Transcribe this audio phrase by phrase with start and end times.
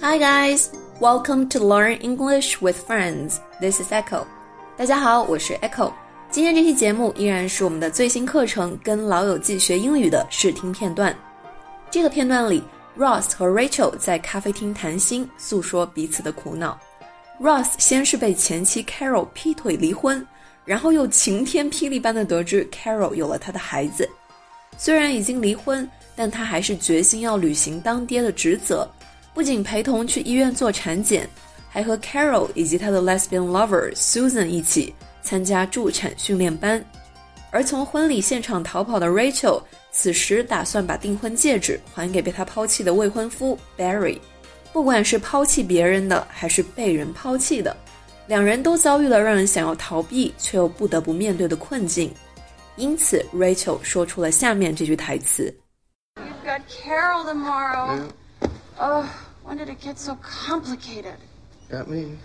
[0.00, 0.68] Hi guys,
[1.00, 3.38] welcome to Learn English with Friends.
[3.60, 4.26] This is Echo.
[4.76, 5.92] 大家好，我是 Echo。
[6.30, 11.16] 今天这期节目依然是我们的最新课程《跟老友记学英语》的试听片段。
[11.90, 12.62] 这个片段里
[12.98, 16.78] ，Ross 和 Rachel 在咖啡厅谈心，诉说彼此的苦恼。
[17.40, 20.24] Ross 先是被前妻 Carol 劈腿离婚，
[20.64, 24.08] 然后又晴天霹雳般的得知 Carol 有了他的孩子。
[24.78, 28.88] 虽然已经离婚，但他还是决心要履行当爹的职责。
[29.36, 31.28] 不仅陪同去医院做产检，
[31.68, 36.82] 还和 Carol 以及她的 lesbian lover Susan 一起参加助产训练班。
[37.50, 39.62] 而从婚礼现场逃跑的 Rachel，
[39.92, 44.18] 此时打算把订婚戒指还给被他抛弃的未婚夫 Barry。
[44.72, 47.76] 不管是抛弃别人的，还是被人抛弃的，
[48.28, 52.10] 两人都遭遇了让人想要逃避却又不得不面对的困境。
[52.76, 55.54] 因此，Rachel 说出了下面这句台词
[56.16, 58.00] ：“You've got Carol tomorrow.
[58.78, 59.04] Oh.”
[59.45, 61.17] When did it get so complicated?
[61.69, 62.17] Got me.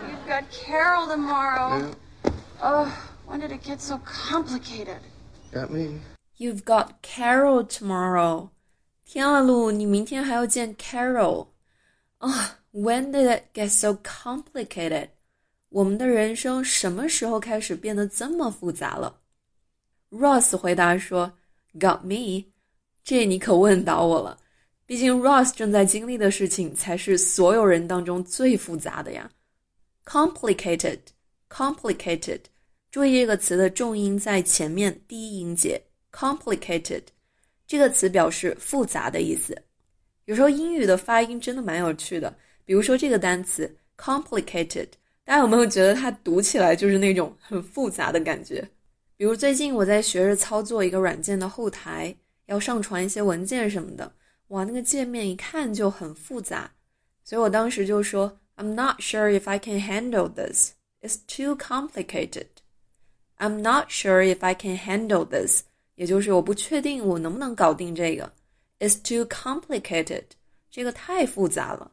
[0.00, 1.78] You've got Carol tomorrow.
[1.78, 2.32] Yeah.
[2.62, 2.88] Oh,
[3.26, 5.00] when did it get so complicated?
[5.52, 6.00] Got me.
[6.36, 8.50] You've got Carol tomorrow.
[9.04, 11.48] 天啊，路，你明天还要见 Carol
[12.18, 15.10] 啊、oh,？When did it get so complicated？
[15.68, 19.20] 我们的人生什么时候开始变得这么复杂了？
[20.10, 21.32] Ross 回答说：“
[21.78, 22.52] Got me。”
[23.04, 24.38] 这你可问倒我了。
[24.87, 29.29] 毕竟 Ross 正在经历的事情才是所有人当中最复杂的呀。
[30.05, 32.39] Complicated，complicated，
[32.89, 35.81] 注意这个词的重音在前面第一音节。
[36.13, 37.03] Complicated
[37.67, 39.61] 这个词表示复杂的意思。
[40.23, 42.33] 有时候英语的发音真的蛮有趣的。
[42.63, 44.87] 比如说这个单词 complicated，
[45.25, 48.65] 大家有没有觉得它读起来就是那种很复杂的感觉？
[49.17, 54.09] 比如最近我在学着操作一个软件的后台，要上传一些文件什么的。
[54.47, 56.71] 哇，那个界面一看就很复杂，
[57.23, 60.71] 所以我当时就说，I'm not sure if I can handle this.
[61.01, 62.47] It's too complicated.
[63.37, 65.63] I'm not sure if I can handle this.
[65.95, 68.33] 也就是我不确定我能不能搞定这个。
[68.79, 70.23] It's too complicated.
[70.71, 71.91] 这个太复杂了。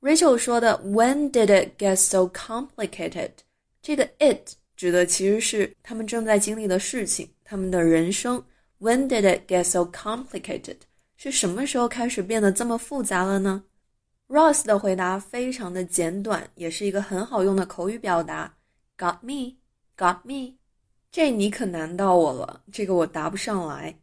[0.00, 3.30] Rachel 说的 When did it get so complicated？
[3.82, 8.44] 这个 it 指的其实是他们正在经历的事情，他们的人生。
[8.80, 10.76] When did it get so complicated？
[11.22, 13.62] 是什么时候开始变得这么复杂了呢
[14.26, 18.54] ？Ross 的回答非常的简短，也是一个很好用的口语表达。
[18.96, 19.56] Got me,
[19.98, 20.54] got me，
[21.12, 23.94] 这你可难到我了，这个我答不上来。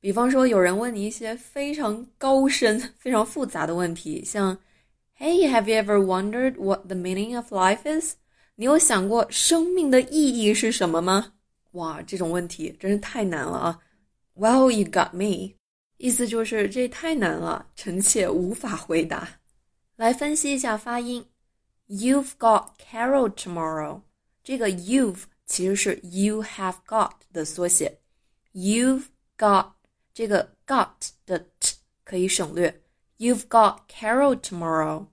[0.00, 4.58] 比方说，有人问你一些非常高深、非常复杂的问题，像
[5.16, 8.16] Hey, have you ever wondered what the meaning of life is？
[8.56, 11.34] 你有想过生命的意义是什么吗？
[11.70, 13.78] 哇，这种问题真是太难了啊
[14.34, 15.57] ！Well, you got me。
[15.97, 19.39] 意思就是这太难了，臣妾无法回答。
[19.95, 21.25] 来分析一下发音，
[21.87, 24.01] You've got Carol tomorrow。
[24.43, 27.99] 这个 you've 其实是 you have got 的缩写。
[28.53, 29.05] You've
[29.37, 29.73] got
[30.13, 30.89] 这个 got
[31.25, 32.81] 的 t 可以省略。
[33.17, 35.07] You've got Carol tomorrow。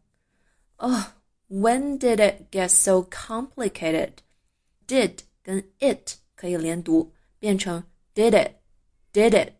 [0.79, 1.13] 哦，
[1.49, 7.85] When did it get so complicated？Did 跟 it 可以连读，变成
[8.15, 9.53] did it，did it。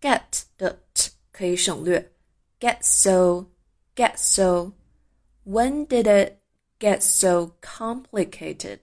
[0.00, 2.12] get 的 t 可以省略，
[2.60, 3.46] get so
[3.94, 6.38] get so。When did it
[6.78, 8.78] get so complicated？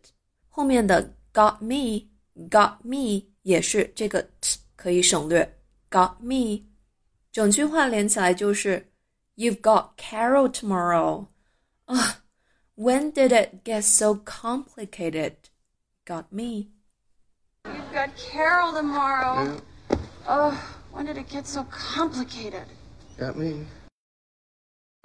[0.50, 2.09] 后面的 got me
[2.50, 5.58] got me 也是这个 t 可以省略，
[5.90, 6.66] got me。
[7.31, 8.92] 整句话连起来就是
[9.36, 11.28] You've got Carol tomorrow。
[11.86, 12.24] 啊，
[12.75, 15.36] When did it get so complicated?
[16.06, 16.72] Got me.
[17.66, 19.62] You've got Carol tomorrow.
[20.28, 20.53] Oh.
[20.94, 22.66] When did it get so complicated?
[23.18, 23.66] Got me.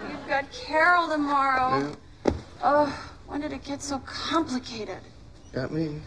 [0.01, 1.79] You've got Carol tomorrow.
[1.79, 2.33] Yeah.
[2.63, 2.93] Oh,
[3.27, 4.99] when did it get so complicated?
[5.53, 6.01] Got me.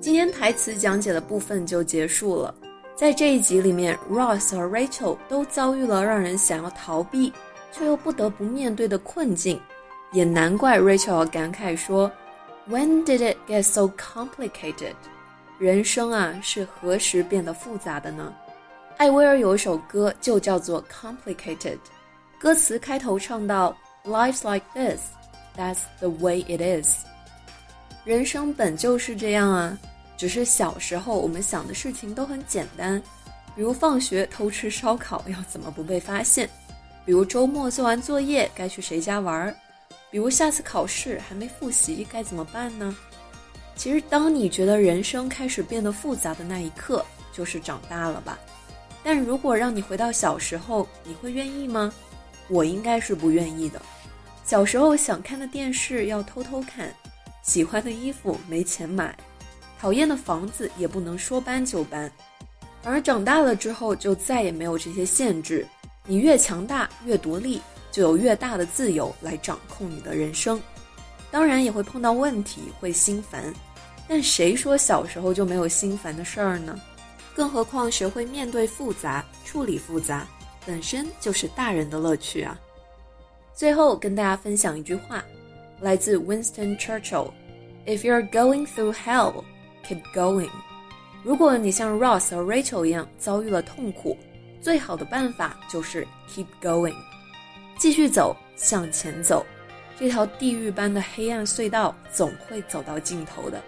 [0.00, 2.54] 今天台词讲解的部分就结束了。
[2.96, 7.32] 在这一集里面，Ross 和 Rachel 都遭遇了让人想要逃避
[7.70, 9.60] 却又不得不面对的困境，
[10.12, 12.10] 也难怪 Rachel 要感慨说：“
[12.68, 14.94] When did it get so complicated？”
[15.57, 18.33] 人生啊，是何时变得复杂的呢？
[18.97, 21.57] 艾薇儿有一首歌就叫做《Complicated》，
[22.37, 25.01] 歌词开头唱到：“Life's like this,
[25.55, 27.05] that's the way it is。”
[28.03, 29.77] 人生本就是这样啊，
[30.17, 33.01] 只是小时候我们想的事情都很简单，
[33.55, 36.49] 比如放学偷吃烧烤要怎么不被发现，
[37.05, 39.55] 比如周末做完作业该去谁家玩儿，
[40.11, 42.95] 比如下次考试还没复习该怎么办呢？
[43.75, 48.39] 其实，当你觉得人生开始变得复杂的那一刻，就是长大了吧。
[49.03, 51.93] 但如果让你回到小时候，你会愿意吗？
[52.47, 53.81] 我应该是不愿意的。
[54.43, 56.91] 小时候想看的电视要偷偷看，
[57.43, 59.15] 喜欢的衣服没钱买，
[59.79, 62.11] 讨厌的房子也不能说搬就搬。
[62.83, 65.67] 而长大了之后，就再也没有这些限制。
[66.07, 67.59] 你越强大，越独立，
[67.91, 70.61] 就有越大的自由来掌控你的人生。
[71.35, 73.53] 当然也会碰到问题，会心烦。
[74.07, 76.79] 但谁说小时候就没有心烦的事儿呢？
[77.35, 80.25] 更何况学会面对复杂、处理复杂，
[80.65, 82.57] 本身就是大人的乐趣啊！
[83.53, 85.25] 最后跟大家分享一句话，
[85.81, 89.43] 来自 Winston Churchill：“If you're going through hell,
[89.85, 90.51] keep going。”
[91.21, 94.17] 如果你像 Ross 和 Rachel 一样遭遇了痛苦，
[94.61, 96.95] 最好的办法就是 keep going，
[97.77, 99.45] 继续走，向前走。
[99.99, 103.61] 这条地狱般的黑暗隧道总会走到尽头的。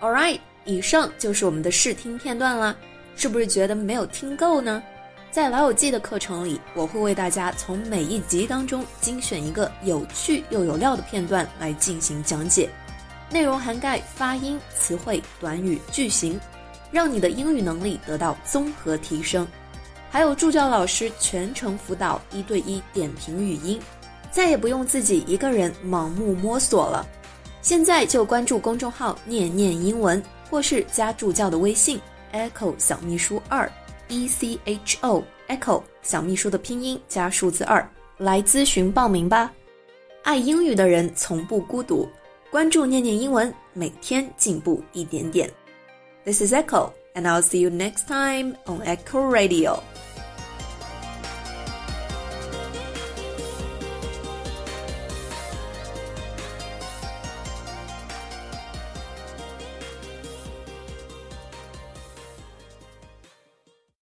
[0.00, 2.74] All right，以上就是我们的试听片段啦，
[3.16, 4.82] 是不是觉得没有听够呢？
[5.30, 12.70] 在老友记的课程里，我会为大家从每一集当中精选一个有趣又有料的片段来进行讲解。
[13.30, 16.38] 内容涵盖发音、词汇、短语、句型，
[16.92, 19.44] 让你的英语能力得到综合提升。
[20.08, 23.80] 还有助教老师全程辅导，一对一点评语音，
[24.34, 27.06] 再也不用自己一个人盲目摸索了。
[27.62, 30.20] 现在就关注公众号“念念英文”，
[30.50, 32.00] 或是加助教的微信
[32.32, 33.70] “echo 小秘书二
[34.08, 37.88] e c h o echo 小秘书”的拼音加数字二
[38.18, 39.52] 来咨询报名吧。
[40.24, 42.08] 爱英语的人从不孤独。
[42.50, 45.50] 关注念念英文，每天进步一点点。
[46.24, 49.80] This is Echo, and I'll see you next time on Echo Radio.